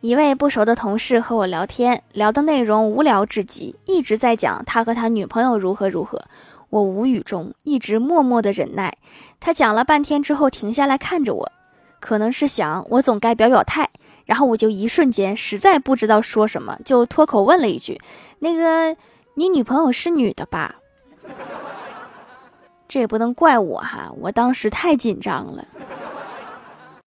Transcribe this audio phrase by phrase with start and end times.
[0.00, 6.22] 一位不熟的同事和我聊天聊的内容无聊至极一直在讲他和他女朋友如何如何。
[6.70, 8.96] 我无语中一直默默的忍耐。
[9.40, 11.52] 他讲了半天之后停下来看着我
[11.98, 13.90] 可能是想我总该表表态
[14.24, 18.00] 然后我就一瞬间实在不知道说什么就脱口问了一句
[18.38, 18.96] 那个
[19.34, 20.76] 你女朋友是女的吧？
[22.88, 25.62] 这也不能怪我哈我当时太紧张了。